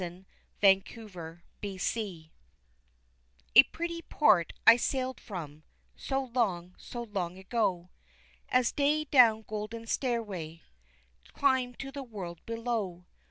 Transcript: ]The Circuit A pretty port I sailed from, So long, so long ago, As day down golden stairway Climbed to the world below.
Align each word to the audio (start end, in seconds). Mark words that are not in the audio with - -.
]The 0.61 0.81
Circuit 0.83 2.31
A 3.53 3.63
pretty 3.71 4.01
port 4.01 4.53
I 4.65 4.75
sailed 4.75 5.19
from, 5.19 5.61
So 5.95 6.23
long, 6.33 6.73
so 6.79 7.03
long 7.03 7.37
ago, 7.37 7.91
As 8.49 8.71
day 8.71 9.03
down 9.03 9.43
golden 9.43 9.85
stairway 9.85 10.63
Climbed 11.33 11.77
to 11.81 11.91
the 11.91 12.01
world 12.01 12.43
below. 12.47 13.05